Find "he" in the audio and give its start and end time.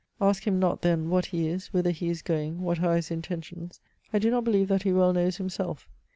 1.27-1.47, 1.91-2.09, 4.81-4.91